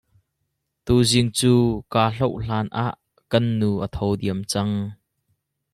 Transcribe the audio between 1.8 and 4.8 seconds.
kaa hlauh hlan ah kan nu a tho diam cang.